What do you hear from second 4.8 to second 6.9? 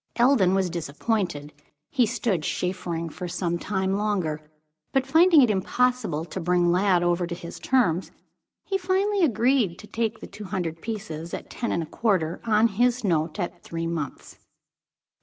but finding it impossible to bring